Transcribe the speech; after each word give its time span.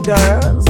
girls. 0.00 0.69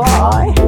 boy. 0.00 0.59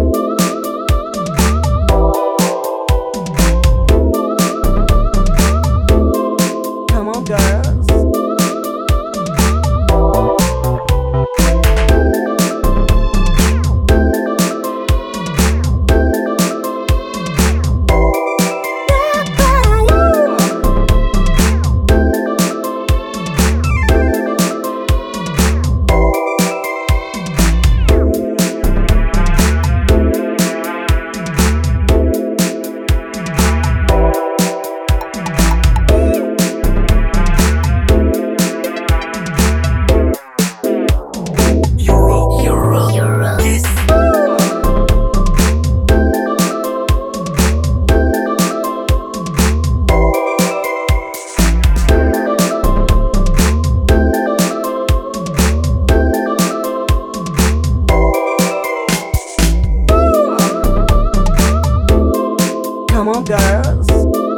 Girls. 63.32 64.31